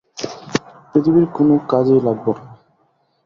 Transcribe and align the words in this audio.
পৃথিবীর 0.89 1.25
কোনো 1.35 1.53
কাজেই 1.69 2.01
লাগব 2.07 2.25
না? 2.37 2.45